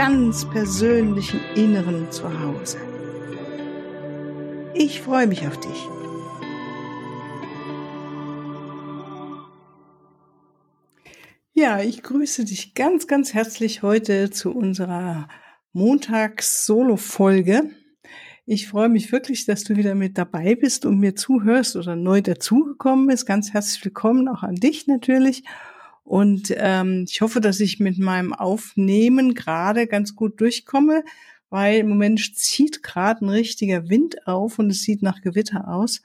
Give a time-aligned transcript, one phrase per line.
[0.00, 2.78] ganz persönlichen Inneren zu Hause.
[4.72, 5.86] Ich freue mich auf dich.
[11.52, 15.28] Ja, ich grüße dich ganz, ganz herzlich heute zu unserer
[15.74, 17.68] Montags-Solo-Folge.
[18.46, 22.22] Ich freue mich wirklich, dass du wieder mit dabei bist und mir zuhörst oder neu
[22.22, 23.26] dazugekommen bist.
[23.26, 25.44] Ganz herzlich willkommen auch an dich natürlich.
[26.10, 31.04] Und ähm, ich hoffe, dass ich mit meinem Aufnehmen gerade ganz gut durchkomme,
[31.50, 36.02] weil im Moment zieht gerade ein richtiger Wind auf und es sieht nach Gewitter aus.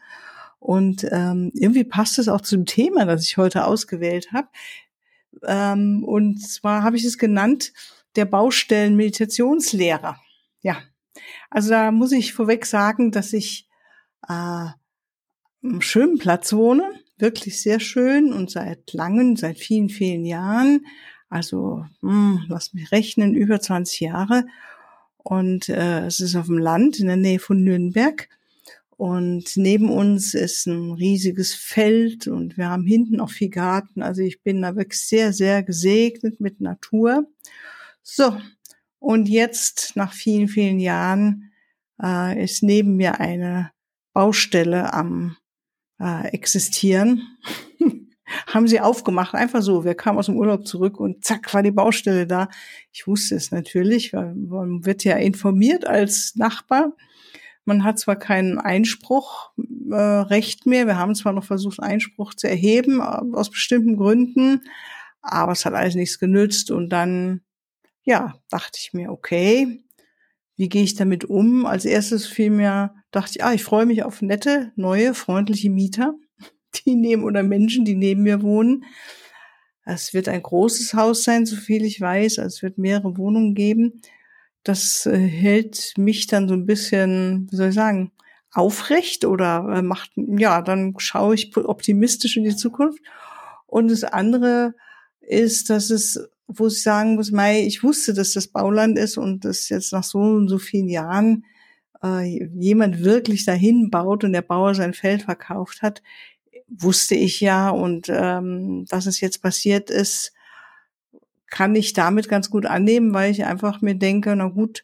[0.59, 4.47] Und ähm, irgendwie passt es auch zum Thema, das ich heute ausgewählt habe.
[5.41, 7.73] Ähm, und zwar habe ich es genannt,
[8.15, 10.21] der Baustellen-Meditationslehrer.
[10.61, 10.77] Ja,
[11.49, 13.67] also da muss ich vorweg sagen, dass ich
[14.29, 14.67] äh,
[15.63, 20.85] am schönen Platz wohne, wirklich sehr schön und seit langen, seit vielen, vielen Jahren,
[21.29, 24.45] also hm, lass mich rechnen, über 20 Jahre.
[25.17, 28.29] Und äh, es ist auf dem Land in der Nähe von Nürnberg.
[28.97, 34.01] Und neben uns ist ein riesiges Feld und wir haben hinten auch viel Garten.
[34.01, 37.27] Also ich bin da wirklich sehr, sehr gesegnet mit Natur.
[38.01, 38.37] So,
[38.99, 41.51] und jetzt, nach vielen, vielen Jahren,
[42.01, 43.71] äh, ist neben mir eine
[44.13, 45.35] Baustelle am
[45.99, 47.37] äh, existieren.
[48.47, 49.85] Haben sie aufgemacht, einfach so.
[49.85, 52.49] Wir kamen aus dem Urlaub zurück und zack, war die Baustelle da.
[52.91, 56.93] Ich wusste es natürlich, weil man wird ja informiert als Nachbar.
[57.65, 60.87] Man hat zwar keinen Einspruchrecht äh, mehr.
[60.87, 64.61] Wir haben zwar noch versucht, Einspruch zu erheben, äh, aus bestimmten Gründen,
[65.21, 66.71] aber es hat alles nichts genützt.
[66.71, 67.41] Und dann
[68.03, 69.83] ja, dachte ich mir, okay,
[70.55, 71.65] wie gehe ich damit um?
[71.65, 76.15] Als erstes fiel mir, dachte ich, ah, ich freue mich auf nette, neue, freundliche Mieter,
[76.85, 78.85] die neben oder Menschen, die neben mir wohnen.
[79.85, 82.39] Es wird ein großes Haus sein, so viel ich weiß.
[82.39, 84.01] Also es wird mehrere Wohnungen geben.
[84.63, 88.11] Das äh, hält mich dann so ein bisschen, wie soll ich sagen,
[88.51, 92.99] aufrecht oder äh, macht, ja, dann schaue ich optimistisch in die Zukunft.
[93.67, 94.73] Und das andere
[95.21, 99.45] ist, dass es wo ich sagen muss, Mai, ich wusste, dass das Bauland ist und
[99.45, 101.45] dass jetzt nach so und so vielen Jahren
[102.05, 106.03] äh, jemand wirklich dahin baut und der Bauer sein Feld verkauft hat,
[106.67, 107.69] wusste ich ja.
[107.69, 110.33] Und ähm, dass es jetzt passiert ist,
[111.47, 114.83] kann ich damit ganz gut annehmen, weil ich einfach mir denke, na gut,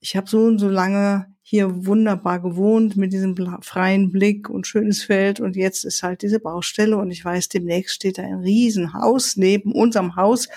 [0.00, 5.02] ich habe so und so lange hier wunderbar gewohnt mit diesem freien Blick und schönes
[5.02, 9.36] Feld und jetzt ist halt diese Baustelle und ich weiß, demnächst steht da ein Riesenhaus
[9.36, 10.48] neben unserem Haus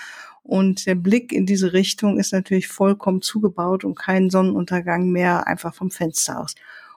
[0.44, 5.74] und der Blick in diese Richtung ist natürlich vollkommen zugebaut und kein Sonnenuntergang mehr einfach
[5.74, 6.54] vom Fenster aus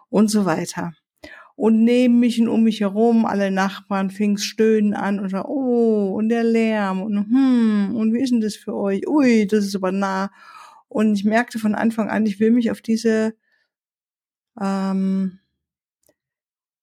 [0.10, 0.94] und so weiter.
[1.56, 6.14] Und neben mich und um mich herum, alle Nachbarn fing's stöhnen an und sagen, oh,
[6.16, 9.08] und der Lärm und hm, und wie ist denn das für euch?
[9.08, 10.30] Ui, das ist aber nah.
[10.90, 13.34] Und ich merkte von Anfang an, ich will mich auf diese,
[14.60, 15.40] ähm,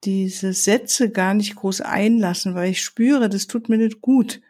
[0.05, 4.41] diese Sätze gar nicht groß einlassen, weil ich spüre, das tut mir nicht gut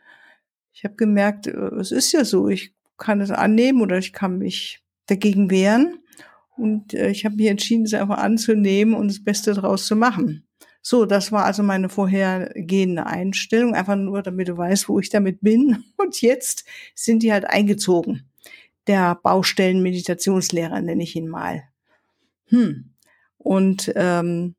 [0.74, 4.38] ich habe gemerkt, äh, es ist ja so, ich kann es annehmen oder ich kann
[4.38, 6.00] mich dagegen wehren.
[6.56, 10.46] Und äh, ich habe mich entschieden, es einfach anzunehmen und das Beste daraus zu machen.
[10.82, 15.40] So, das war also meine vorhergehende Einstellung, einfach nur, damit du weißt, wo ich damit
[15.40, 15.82] bin.
[15.96, 18.28] Und jetzt sind die halt eingezogen.
[18.86, 21.62] Der Baustellen-Meditationslehrer nenne ich ihn mal.
[22.48, 22.90] Hm.
[23.38, 24.56] Und ähm,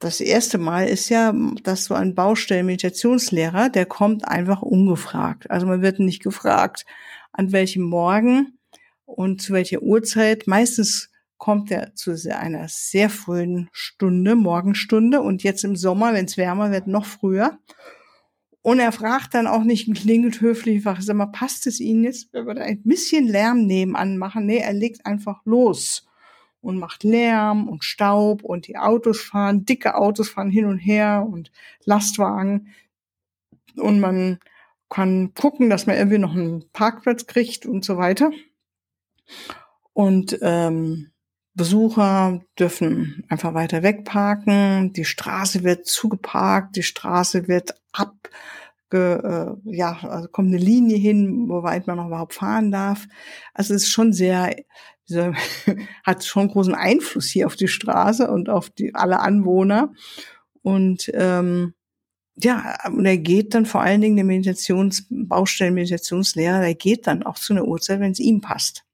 [0.00, 5.50] das erste Mal ist ja, dass so ein Baustellen-Meditationslehrer, der kommt einfach ungefragt.
[5.50, 6.86] Also man wird nicht gefragt,
[7.32, 8.58] an welchem Morgen
[9.04, 10.46] und zu welcher Uhrzeit.
[10.46, 16.38] Meistens kommt er zu einer sehr frühen Stunde, Morgenstunde und jetzt im Sommer, wenn es
[16.38, 17.58] wärmer wird, noch früher.
[18.62, 22.46] Und er fragt dann auch nicht, klingelt höflich, sag mal, passt es Ihnen jetzt, wenn
[22.46, 24.46] wir da ein bisschen Lärm nebenan machen?
[24.46, 26.09] Nee, er legt einfach los
[26.60, 31.26] und macht Lärm und Staub und die Autos fahren, dicke Autos fahren hin und her
[31.30, 31.50] und
[31.84, 32.74] Lastwagen
[33.76, 34.38] und man
[34.88, 38.30] kann gucken, dass man irgendwie noch einen Parkplatz kriegt und so weiter.
[39.92, 41.10] Und ähm,
[41.54, 44.92] Besucher dürfen einfach weiter wegparken.
[44.92, 48.14] Die Straße wird zugeparkt, die Straße wird ab,
[48.92, 53.06] äh, ja, also kommt eine Linie hin, wo weit man noch überhaupt fahren darf.
[53.54, 54.56] Also es ist schon sehr
[55.10, 55.34] dieser,
[56.04, 59.92] hat schon großen Einfluss hier auf die Straße und auf die, alle Anwohner.
[60.62, 61.74] Und ähm,
[62.36, 67.22] ja, und er geht dann vor allen Dingen der Meditations, Baustellen Meditationslehrer, der geht dann
[67.22, 68.84] auch zu einer Uhrzeit, wenn es ihm passt.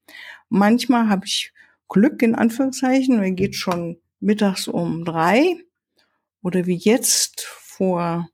[0.48, 1.52] Manchmal habe ich
[1.88, 5.56] Glück in Anführungszeichen, er geht schon mittags um drei
[6.42, 8.28] oder wie jetzt vor,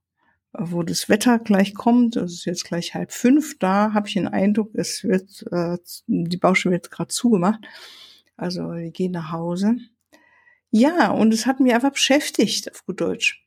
[0.53, 4.29] wo das Wetter gleich kommt, es ist jetzt gleich halb fünf, da habe ich den
[4.29, 7.61] Eindruck, es wird, äh, die Baustelle wird gerade zugemacht.
[8.37, 9.77] Also wir gehen nach Hause.
[10.71, 13.47] Ja, und es hat mich einfach beschäftigt, auf gut Deutsch.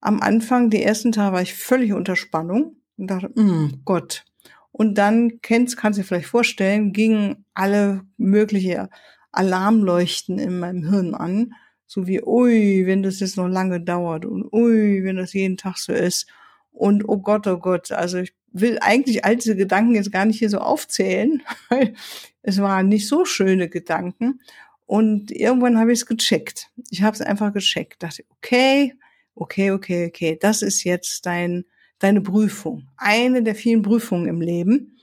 [0.00, 4.24] Am Anfang, die ersten Tage, war ich völlig unter Spannung und dachte, mm, Gott.
[4.72, 8.90] Und dann kennst, kannst du dir vielleicht vorstellen, gingen alle mögliche
[9.32, 11.54] Alarmleuchten in meinem Hirn an.
[11.86, 15.78] So wie, ui, wenn das jetzt noch lange dauert und ui, wenn das jeden Tag
[15.78, 16.26] so ist.
[16.72, 20.38] Und oh Gott, oh Gott, also ich will eigentlich all diese Gedanken jetzt gar nicht
[20.38, 21.94] hier so aufzählen, weil
[22.42, 24.40] es waren nicht so schöne Gedanken.
[24.86, 26.70] Und irgendwann habe ich es gecheckt.
[26.90, 28.02] Ich habe es einfach gecheckt.
[28.02, 28.94] Dachte, okay,
[29.34, 31.64] okay, okay, okay, das ist jetzt dein,
[31.98, 32.88] deine Prüfung.
[32.96, 34.96] Eine der vielen Prüfungen im Leben.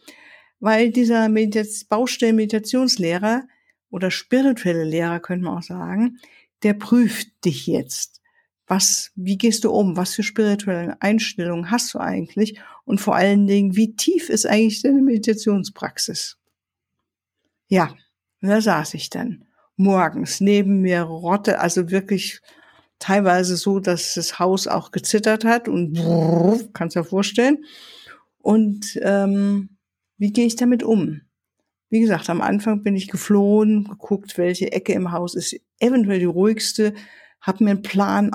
[0.59, 3.43] Weil dieser Meditation, Baustellen-Meditationslehrer
[3.89, 6.19] oder spirituelle Lehrer, könnte man auch sagen,
[6.63, 8.21] der prüft dich jetzt.
[8.65, 9.97] Was, wie gehst du um?
[9.97, 12.59] Was für spirituelle Einstellungen hast du eigentlich?
[12.85, 16.37] Und vor allen Dingen, wie tief ist eigentlich deine Meditationspraxis?
[17.67, 17.93] Ja,
[18.41, 19.45] da saß ich dann
[19.75, 22.41] morgens neben mir Rotte, also wirklich
[22.99, 27.65] teilweise so, dass das Haus auch gezittert hat und brrr, kannst dir vorstellen.
[28.37, 29.77] Und ähm,
[30.17, 31.21] wie gehe ich damit um?
[31.93, 36.25] Wie gesagt, am Anfang bin ich geflohen, geguckt, welche Ecke im Haus ist eventuell die
[36.25, 36.95] ruhigste,
[37.39, 38.31] habe mir einen Plan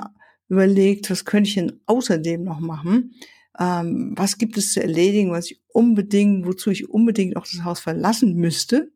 [0.47, 3.15] überlegt, was könnte ich denn außerdem noch machen?
[3.59, 7.81] Ähm, was gibt es zu erledigen, was ich unbedingt, wozu ich unbedingt auch das Haus
[7.81, 8.93] verlassen müsste?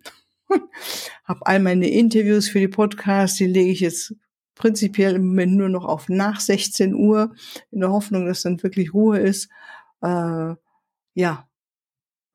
[1.25, 4.15] habe all meine Interviews für die Podcasts, die lege ich jetzt
[4.55, 7.35] prinzipiell im Moment nur noch auf nach 16 Uhr,
[7.69, 9.49] in der Hoffnung, dass dann wirklich Ruhe ist.
[10.01, 10.55] Äh,
[11.15, 11.49] ja,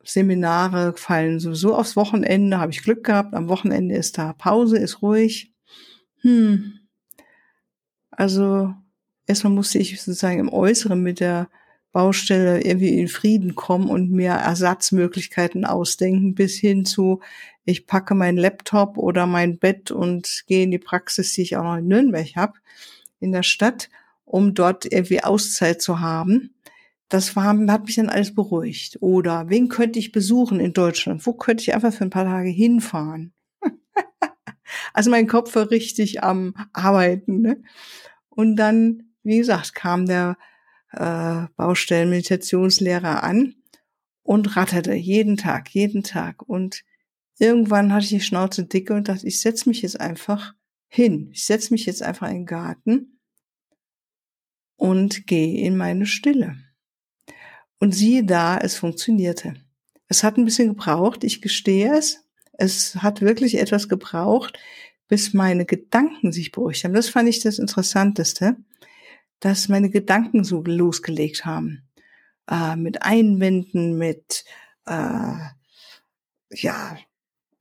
[0.05, 3.35] Seminare fallen sowieso aufs Wochenende, habe ich Glück gehabt.
[3.35, 5.53] Am Wochenende ist da Pause, ist ruhig.
[6.21, 6.81] Hm.
[8.11, 8.75] Also
[9.27, 11.49] erstmal musste ich sozusagen im Äußeren mit der
[11.93, 17.21] Baustelle irgendwie in Frieden kommen und mir Ersatzmöglichkeiten ausdenken, bis hin zu,
[17.65, 21.63] ich packe meinen Laptop oder mein Bett und gehe in die Praxis, die ich auch
[21.63, 22.55] noch in Nürnberg habe,
[23.21, 23.89] in der Stadt,
[24.25, 26.55] um dort irgendwie Auszeit zu haben.
[27.09, 28.99] Das war, hat mich dann alles beruhigt.
[29.01, 31.27] Oder wen könnte ich besuchen in Deutschland?
[31.27, 33.33] Wo könnte ich einfach für ein paar Tage hinfahren?
[34.93, 37.41] also mein Kopf war richtig am Arbeiten.
[37.41, 37.63] Ne?
[38.29, 40.37] Und dann, wie gesagt, kam der
[40.93, 43.55] äh, Baustellenmeditationslehrer an
[44.23, 46.43] und ratterte jeden Tag, jeden Tag.
[46.43, 46.85] Und
[47.39, 50.55] irgendwann hatte ich die Schnauze dicke und dachte, ich setze mich jetzt einfach
[50.89, 51.31] hin.
[51.33, 53.21] Ich setze mich jetzt einfach in den Garten
[54.77, 56.57] und gehe in meine Stille.
[57.79, 59.55] Und siehe da, es funktionierte.
[60.09, 62.25] Es hat ein bisschen gebraucht, ich gestehe es.
[62.53, 64.59] Es hat wirklich etwas gebraucht,
[65.07, 66.95] bis meine Gedanken sich beruhigt haben.
[66.95, 68.57] Das fand ich das Interessanteste,
[69.41, 71.83] dass meine Gedanken so losgelegt haben.
[72.51, 74.45] Äh, mit Einwänden, mit
[74.87, 75.35] äh,
[76.51, 76.97] ja,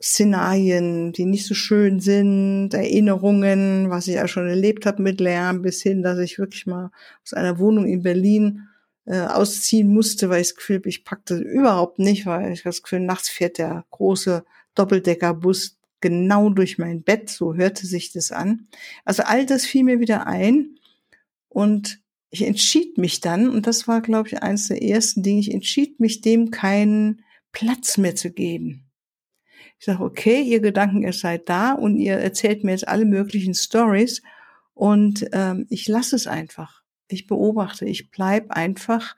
[0.01, 5.61] Szenarien, die nicht so schön sind, Erinnerungen, was ich ja schon erlebt habe mit Lärm,
[5.61, 6.91] bis hin, dass ich wirklich mal
[7.23, 8.66] aus einer Wohnung in Berlin
[9.07, 12.99] äh, ausziehen musste, weil ich das Gefühl ich packte überhaupt nicht, weil ich das Gefühl,
[12.99, 14.43] nachts fährt der große
[14.75, 18.67] Doppeldeckerbus genau durch mein Bett, so hörte sich das an.
[19.05, 20.77] Also all das fiel mir wieder ein
[21.47, 25.53] und ich entschied mich dann, und das war, glaube ich, eines der ersten Dinge, ich
[25.53, 27.23] entschied mich, dem keinen
[27.53, 28.89] Platz mehr zu geben.
[29.79, 33.53] Ich sage, okay, ihr Gedanken, ihr seid da und ihr erzählt mir jetzt alle möglichen
[33.53, 34.21] Stories
[34.73, 36.83] und ähm, ich lasse es einfach.
[37.07, 39.15] Ich beobachte, ich bleib einfach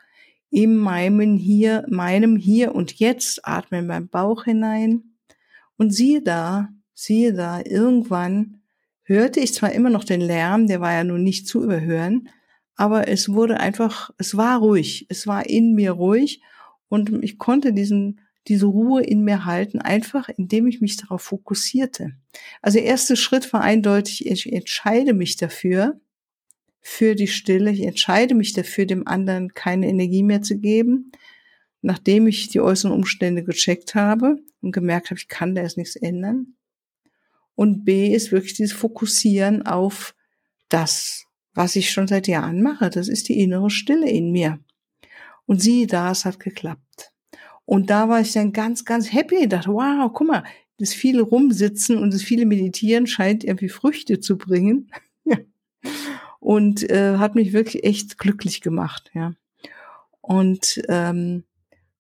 [0.50, 5.04] in meinem hier, meinem hier und jetzt, atme in meinen Bauch hinein
[5.78, 8.62] und siehe da, siehe da, irgendwann
[9.04, 12.30] hörte ich zwar immer noch den Lärm, der war ja nun nicht zu überhören,
[12.76, 16.42] aber es wurde einfach, es war ruhig, es war in mir ruhig
[16.88, 22.14] und ich konnte diesen diese Ruhe in mir halten, einfach indem ich mich darauf fokussierte.
[22.62, 26.00] Also der erste Schritt war eindeutig, ich entscheide mich dafür,
[26.82, 31.12] für die Stille, ich entscheide mich dafür, dem anderen keine Energie mehr zu geben,
[31.82, 35.96] nachdem ich die äußeren Umstände gecheckt habe und gemerkt habe, ich kann da jetzt nichts
[35.96, 36.56] ändern.
[37.56, 40.16] Und B ist wirklich dieses Fokussieren auf
[40.70, 42.90] das, was ich schon seit Jahren mache.
[42.90, 44.60] Das ist die innere Stille in mir.
[45.46, 47.12] Und siehe da, es hat geklappt.
[47.66, 49.36] Und da war ich dann ganz, ganz happy.
[49.42, 50.44] Ich dachte, wow, guck mal,
[50.78, 54.90] das viele Rumsitzen und das viele Meditieren scheint irgendwie Früchte zu bringen.
[55.26, 55.38] ja.
[56.40, 59.34] Und äh, hat mich wirklich echt glücklich gemacht, ja.
[60.22, 61.44] Und ähm,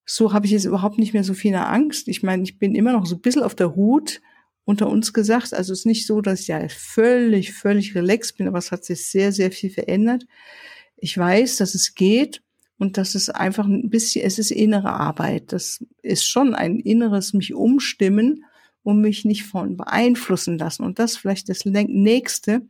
[0.05, 2.08] so habe ich jetzt überhaupt nicht mehr so viel Angst.
[2.08, 4.22] Ich meine, ich bin immer noch so ein bisschen auf der Hut
[4.65, 5.53] unter uns gesagt.
[5.53, 8.86] Also es ist nicht so, dass ich ja völlig, völlig relaxed bin, aber es hat
[8.86, 10.25] sich sehr, sehr viel verändert.
[10.96, 12.41] Ich weiß, dass es geht
[12.77, 15.51] und das ist einfach ein bisschen, es ist innere Arbeit.
[15.51, 18.46] Das ist schon ein inneres mich umstimmen
[18.84, 20.84] und mich nicht von beeinflussen lassen.
[20.84, 22.62] Und das vielleicht das nächste,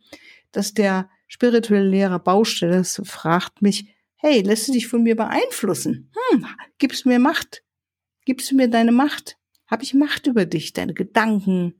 [0.51, 6.11] dass der spirituelle Lehrer Baustelle fragt mich, hey, lässt du dich von mir beeinflussen?
[6.31, 6.45] Hm,
[6.77, 7.63] gibst du mir Macht?
[8.25, 9.37] Gibst du mir deine Macht?
[9.67, 11.79] Habe ich Macht über dich, deine Gedanken,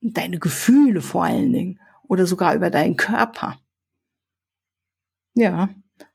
[0.00, 3.60] deine Gefühle vor allen Dingen oder sogar über deinen Körper?
[5.34, 5.64] Ja,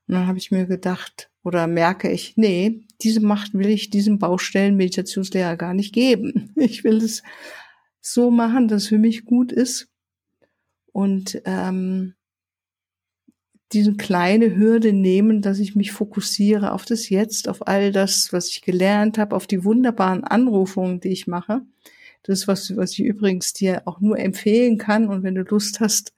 [0.07, 4.17] und dann habe ich mir gedacht, oder merke ich, nee, diese Macht will ich diesem
[4.17, 6.53] Baustellen-Meditationslehrer gar nicht geben.
[6.55, 7.21] Ich will es
[8.01, 9.89] so machen, dass es für mich gut ist.
[10.91, 12.15] Und ähm,
[13.73, 18.47] diese kleine Hürde nehmen, dass ich mich fokussiere auf das Jetzt, auf all das, was
[18.49, 21.61] ich gelernt habe, auf die wunderbaren Anrufungen, die ich mache.
[22.23, 25.07] Das ist was, was ich übrigens dir auch nur empfehlen kann.
[25.07, 26.13] Und wenn du Lust hast,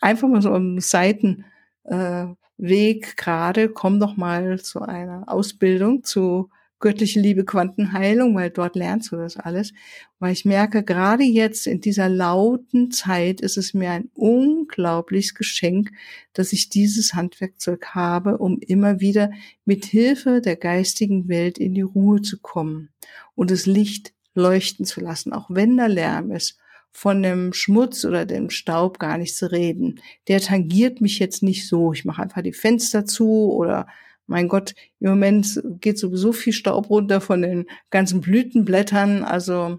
[0.00, 1.44] einfach mal so am Seiten
[1.84, 2.26] äh,
[2.58, 9.16] gerade, komm doch mal zu einer Ausbildung zu göttliche Liebe Quantenheilung, weil dort lernst du
[9.16, 9.72] das alles.
[10.18, 15.90] Weil ich merke, gerade jetzt in dieser lauten Zeit ist es mir ein unglaubliches Geschenk,
[16.32, 19.30] dass ich dieses Handwerkzeug habe, um immer wieder
[19.64, 22.90] mit Hilfe der geistigen Welt in die Ruhe zu kommen
[23.34, 26.58] und das Licht leuchten zu lassen, auch wenn da Lärm ist
[26.92, 30.00] von dem Schmutz oder dem Staub gar nicht zu reden.
[30.28, 31.92] Der tangiert mich jetzt nicht so.
[31.92, 33.86] Ich mache einfach die Fenster zu oder
[34.26, 39.22] mein Gott, im Moment geht sowieso viel Staub runter von den ganzen Blütenblättern.
[39.22, 39.78] Also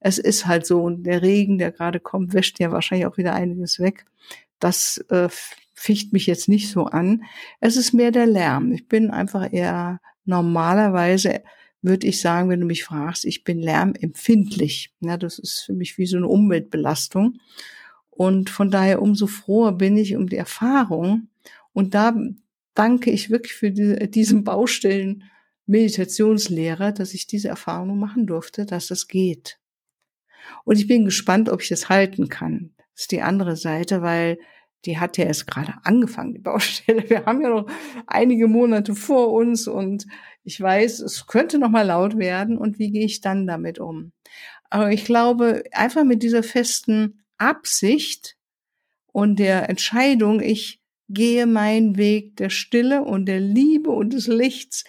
[0.00, 0.82] es ist halt so.
[0.82, 4.06] Und der Regen, der gerade kommt, wäscht ja wahrscheinlich auch wieder einiges weg.
[4.58, 5.28] Das äh,
[5.74, 7.24] ficht mich jetzt nicht so an.
[7.60, 8.72] Es ist mehr der Lärm.
[8.72, 11.42] Ich bin einfach eher normalerweise
[11.84, 14.94] würde ich sagen, wenn du mich fragst, ich bin lärmempfindlich.
[15.00, 17.38] Ja, das ist für mich wie so eine Umweltbelastung.
[18.08, 21.28] Und von daher umso froher bin ich um die Erfahrung.
[21.74, 22.14] Und da
[22.74, 25.24] danke ich wirklich für die, diesen Baustellen
[25.66, 29.58] Meditationslehrer, dass ich diese Erfahrung machen durfte, dass das geht.
[30.64, 32.74] Und ich bin gespannt, ob ich das halten kann.
[32.94, 34.38] Das ist die andere Seite, weil
[34.84, 37.08] die hat ja erst gerade angefangen, die Baustelle.
[37.08, 37.70] Wir haben ja noch
[38.06, 40.06] einige Monate vor uns und
[40.42, 44.12] ich weiß, es könnte noch mal laut werden und wie gehe ich dann damit um?
[44.68, 48.36] Aber ich glaube, einfach mit dieser festen Absicht
[49.12, 54.84] und der Entscheidung, ich gehe meinen Weg der Stille und der Liebe und des Lichts,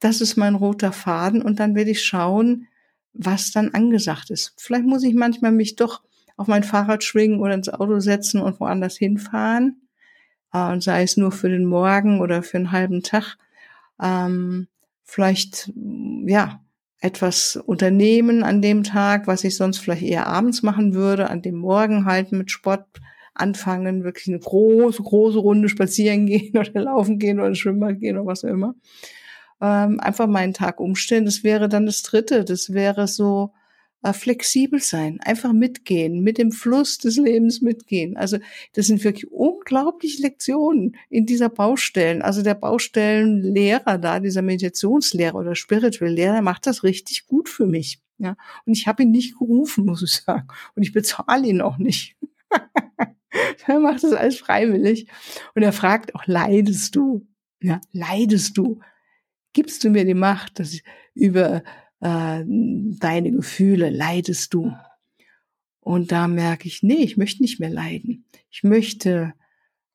[0.00, 2.68] das ist mein roter Faden und dann werde ich schauen,
[3.12, 4.54] was dann angesagt ist.
[4.56, 6.02] Vielleicht muss ich manchmal mich doch
[6.36, 9.88] auf mein Fahrrad schwingen oder ins Auto setzen und woanders hinfahren.
[10.52, 13.36] Äh, und sei es nur für den Morgen oder für einen halben Tag.
[14.00, 14.68] Ähm,
[15.02, 15.72] vielleicht,
[16.26, 16.60] ja,
[17.00, 21.56] etwas unternehmen an dem Tag, was ich sonst vielleicht eher abends machen würde, an dem
[21.56, 22.86] Morgen halt mit Sport
[23.38, 28.26] anfangen, wirklich eine große, große Runde spazieren gehen oder laufen gehen oder schwimmen gehen oder
[28.26, 28.74] was auch immer.
[29.60, 31.24] Ähm, einfach meinen Tag umstellen.
[31.24, 32.44] Das wäre dann das dritte.
[32.44, 33.52] Das wäre so
[34.02, 38.16] äh, flexibel sein, einfach mitgehen, mit dem Fluss des Lebens mitgehen.
[38.16, 38.38] Also
[38.74, 42.22] das sind wirklich unglaubliche Lektionen in dieser Baustellen.
[42.22, 48.00] Also der Baustellenlehrer da, dieser Meditationslehrer oder Spiritual Lehrer macht das richtig gut für mich.
[48.18, 50.48] Ja, und ich habe ihn nicht gerufen, muss ich sagen.
[50.74, 52.16] Und ich bezahle ihn auch nicht.
[53.66, 55.08] er macht das alles freiwillig.
[55.54, 57.26] Und er fragt auch, leidest du?
[57.60, 58.80] Ja, leidest du?
[59.52, 61.62] Gibst du mir die Macht, dass ich über
[62.00, 64.72] äh, deine Gefühle, leidest du?
[65.80, 68.26] Und da merke ich, nee, ich möchte nicht mehr leiden.
[68.50, 69.32] Ich möchte,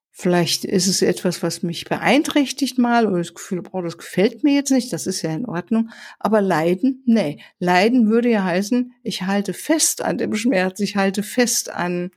[0.10, 4.56] vielleicht ist es etwas, was mich beeinträchtigt mal oder das Gefühl, oh, das gefällt mir
[4.56, 5.92] jetzt nicht, das ist ja in Ordnung.
[6.20, 7.40] Aber leiden, nee.
[7.60, 12.12] Leiden würde ja heißen, ich halte fest an dem Schmerz, ich halte fest an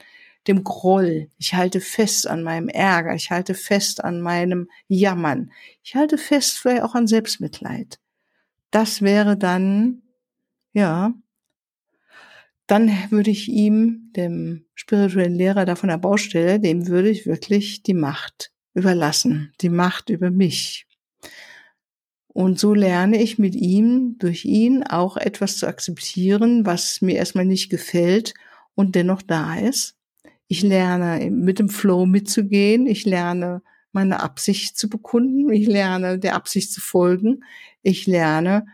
[0.46, 5.50] dem Groll, ich halte fest an meinem Ärger, ich halte fest an meinem Jammern,
[5.82, 7.98] ich halte fest vielleicht auch an Selbstmitleid
[8.76, 10.02] das wäre dann,
[10.74, 11.14] ja,
[12.66, 17.82] dann würde ich ihm, dem spirituellen Lehrer da von der Baustelle, dem würde ich wirklich
[17.82, 20.86] die Macht überlassen, die Macht über mich.
[22.28, 27.46] Und so lerne ich mit ihm, durch ihn auch etwas zu akzeptieren, was mir erstmal
[27.46, 28.34] nicht gefällt
[28.74, 29.96] und dennoch da ist.
[30.48, 32.86] Ich lerne mit dem Flow mitzugehen.
[32.86, 33.62] Ich lerne
[33.92, 35.50] meine Absicht zu bekunden.
[35.52, 37.44] Ich lerne der Absicht zu folgen.
[37.82, 38.66] Ich lerne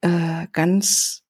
[0.00, 1.24] äh, ganz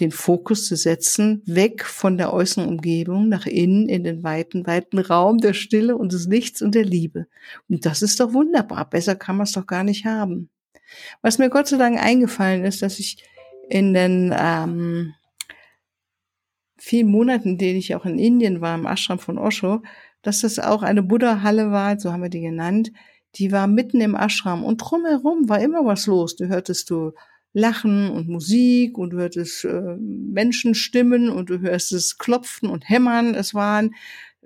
[0.00, 4.98] den Fokus zu setzen, weg von der äußeren Umgebung, nach innen, in den weiten, weiten
[4.98, 7.26] Raum der Stille und des Lichts und der Liebe.
[7.68, 8.88] Und das ist doch wunderbar.
[8.88, 10.48] Besser kann man es doch gar nicht haben.
[11.20, 13.22] Was mir Gott sei Dank eingefallen ist, dass ich
[13.68, 15.14] in den ähm,
[16.82, 19.82] vielen Monaten, in denen ich auch in Indien war, im Ashram von Osho,
[20.20, 22.90] dass das auch eine Buddha-Halle war, so haben wir die genannt,
[23.36, 26.34] die war mitten im Ashram und drumherum war immer was los.
[26.34, 27.12] Du hörtest du
[27.52, 33.34] Lachen und Musik und du hörtest äh, Menschenstimmen und du hörst es klopfen und hämmern.
[33.36, 33.94] Es waren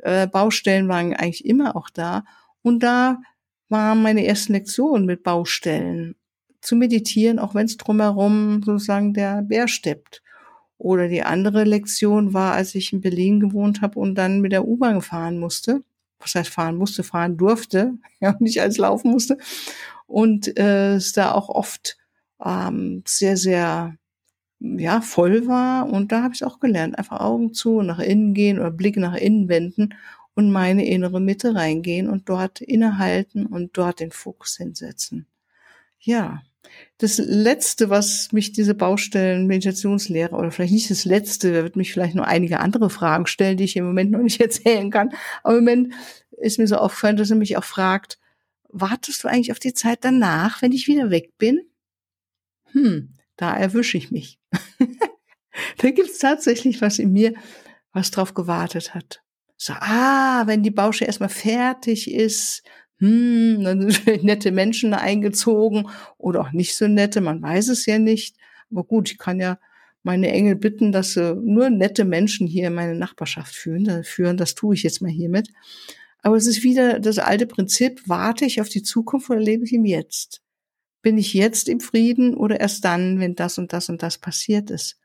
[0.02, 2.25] äh, Baustellen waren eigentlich immer auch da
[2.61, 3.23] und da
[3.71, 6.16] war meine erste Lektion mit Baustellen
[6.61, 10.23] zu meditieren, auch wenn es drumherum sozusagen der Bär steppt.
[10.78, 14.66] Oder die andere Lektion war, als ich in Berlin gewohnt habe und dann mit der
[14.66, 15.83] U-Bahn fahren musste.
[16.18, 19.38] Was heißt fahren musste, fahren durfte, ja, nicht als laufen musste.
[20.06, 21.97] Und äh, es da auch oft
[22.45, 23.97] ähm, sehr, sehr
[24.61, 25.90] ja, voll war.
[25.90, 29.14] Und da habe ich auch gelernt, einfach Augen zu, nach innen gehen oder Blick nach
[29.14, 29.95] innen wenden
[30.35, 35.26] und meine innere Mitte reingehen und dort innehalten und dort den Fokus hinsetzen.
[35.99, 36.42] Ja,
[36.99, 41.92] das Letzte, was mich diese Baustellen Meditationslehre, oder vielleicht nicht das Letzte, da wird mich
[41.92, 45.11] vielleicht noch einige andere Fragen stellen, die ich im Moment noch nicht erzählen kann.
[45.42, 45.94] Aber im Moment
[46.38, 48.18] ist mir so aufgefallen, dass er mich auch fragt,
[48.68, 51.61] wartest du eigentlich auf die Zeit danach, wenn ich wieder weg bin?
[52.73, 54.38] Hm, da erwische ich mich.
[55.78, 57.35] da gibt's tatsächlich was in mir,
[57.92, 59.23] was drauf gewartet hat.
[59.56, 62.62] So, ah, wenn die Baustelle erstmal fertig ist,
[62.99, 65.88] hm, dann sind nette Menschen eingezogen
[66.19, 68.37] oder auch nicht so nette, man weiß es ja nicht.
[68.71, 69.59] Aber gut, ich kann ja
[70.03, 74.05] meine Engel bitten, dass sie nur nette Menschen hier in meine Nachbarschaft führen.
[74.05, 74.37] führen.
[74.37, 75.49] Das tue ich jetzt mal hiermit.
[76.23, 79.73] Aber es ist wieder das alte Prinzip, warte ich auf die Zukunft oder lebe ich
[79.73, 80.43] im Jetzt?
[81.03, 84.71] Bin ich jetzt im Frieden oder erst dann, wenn das und das und das passiert
[84.71, 84.99] ist?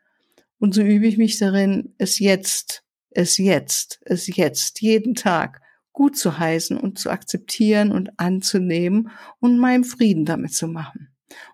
[0.59, 6.17] Und so übe ich mich darin, es jetzt, es jetzt, es jetzt, jeden Tag gut
[6.17, 11.09] zu heißen und zu akzeptieren und anzunehmen und meinen Frieden damit zu machen.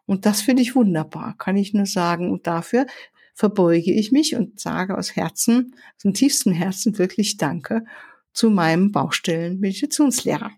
[0.06, 2.32] Und das finde ich wunderbar, kann ich nur sagen.
[2.32, 2.86] Und dafür
[3.34, 7.86] verbeuge ich mich und sage aus Herzen, aus dem tiefsten Herzen wirklich Danke
[8.34, 10.52] zu meinem Baustellen-Meditationslehrer.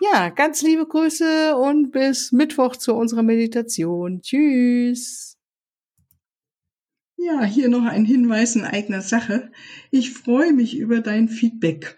[0.00, 4.22] Ja, ganz liebe Grüße und bis Mittwoch zu unserer Meditation.
[4.22, 5.36] Tschüss.
[7.16, 9.50] Ja, hier noch ein Hinweis in eigener Sache.
[9.90, 11.97] Ich freue mich über dein Feedback